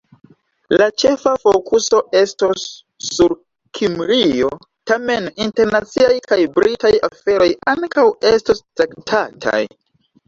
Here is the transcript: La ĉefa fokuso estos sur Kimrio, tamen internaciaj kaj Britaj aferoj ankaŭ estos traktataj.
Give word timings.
La 0.81 0.85
ĉefa 1.01 1.33
fokuso 1.43 1.99
estos 2.21 2.63
sur 3.07 3.35
Kimrio, 3.79 4.49
tamen 4.93 5.29
internaciaj 5.47 6.11
kaj 6.33 6.41
Britaj 6.59 6.93
aferoj 7.11 7.51
ankaŭ 7.75 8.09
estos 8.35 8.67
traktataj. 8.83 9.65